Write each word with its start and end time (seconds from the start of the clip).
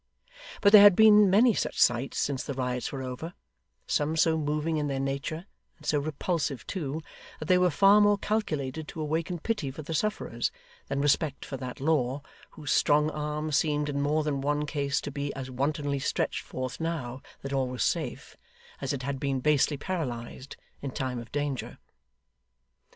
But 0.61 0.71
there 0.71 0.81
had 0.81 0.95
been 0.95 1.29
many 1.29 1.53
such 1.53 1.79
sights 1.79 2.17
since 2.17 2.43
the 2.43 2.55
riots 2.55 2.91
were 2.91 3.03
over 3.03 3.35
some 3.85 4.17
so 4.17 4.35
moving 4.35 4.77
in 4.77 4.87
their 4.87 4.99
nature, 4.99 5.45
and 5.77 5.85
so 5.85 5.99
repulsive 5.99 6.65
too, 6.65 7.03
that 7.37 7.45
they 7.45 7.59
were 7.59 7.69
far 7.69 8.01
more 8.01 8.17
calculated 8.17 8.87
to 8.87 8.99
awaken 9.01 9.37
pity 9.37 9.69
for 9.69 9.83
the 9.83 9.93
sufferers, 9.93 10.49
than 10.87 11.01
respect 11.01 11.45
for 11.45 11.55
that 11.57 11.79
law 11.79 12.23
whose 12.49 12.71
strong 12.71 13.11
arm 13.11 13.51
seemed 13.51 13.89
in 13.89 14.01
more 14.01 14.23
than 14.23 14.41
one 14.41 14.65
case 14.65 15.01
to 15.01 15.11
be 15.11 15.31
as 15.35 15.51
wantonly 15.51 15.99
stretched 15.99 16.41
forth 16.41 16.79
now 16.79 17.21
that 17.43 17.53
all 17.53 17.67
was 17.67 17.83
safe, 17.83 18.35
as 18.81 18.93
it 18.93 19.03
had 19.03 19.19
been 19.19 19.39
basely 19.39 19.77
paralysed 19.77 20.57
in 20.81 20.89
time 20.89 21.19
of 21.19 21.31
danger. 21.31 21.77